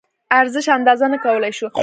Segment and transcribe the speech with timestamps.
[0.37, 1.69] ارزش اندازه نه کولی شو.